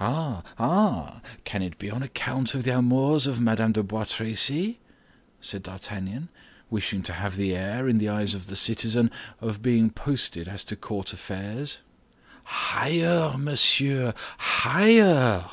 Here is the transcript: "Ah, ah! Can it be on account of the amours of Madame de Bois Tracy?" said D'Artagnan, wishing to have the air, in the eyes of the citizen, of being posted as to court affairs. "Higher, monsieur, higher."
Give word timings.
"Ah, 0.00 0.42
ah! 0.58 1.20
Can 1.44 1.62
it 1.62 1.78
be 1.78 1.88
on 1.88 2.02
account 2.02 2.52
of 2.52 2.64
the 2.64 2.76
amours 2.76 3.28
of 3.28 3.40
Madame 3.40 3.70
de 3.70 3.84
Bois 3.84 4.06
Tracy?" 4.08 4.80
said 5.40 5.62
D'Artagnan, 5.62 6.28
wishing 6.68 7.00
to 7.04 7.12
have 7.12 7.36
the 7.36 7.54
air, 7.54 7.86
in 7.86 7.98
the 7.98 8.08
eyes 8.08 8.34
of 8.34 8.48
the 8.48 8.56
citizen, 8.56 9.08
of 9.40 9.62
being 9.62 9.90
posted 9.90 10.48
as 10.48 10.64
to 10.64 10.74
court 10.74 11.12
affairs. 11.12 11.78
"Higher, 12.42 13.38
monsieur, 13.38 14.14
higher." 14.38 15.44